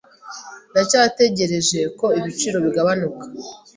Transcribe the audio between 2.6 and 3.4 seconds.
bigabanuka.